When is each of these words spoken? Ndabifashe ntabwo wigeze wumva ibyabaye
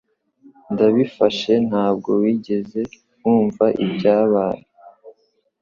Ndabifashe 0.73 1.53
ntabwo 1.69 2.09
wigeze 2.21 2.81
wumva 3.21 3.65
ibyabaye 3.83 4.63